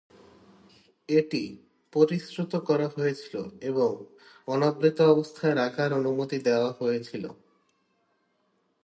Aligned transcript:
এটি 1.09 1.43
পরিশ্রুত 1.93 2.53
করা 2.67 2.87
হয়েছিল 2.95 3.35
এবং 3.61 3.91
অনাবৃত 4.47 4.97
অবস্থায় 5.13 5.55
রাখার 5.55 5.89
অনুমতি 5.93 6.37
দেওয়া 6.47 6.69
হয়েছিল। 6.79 7.23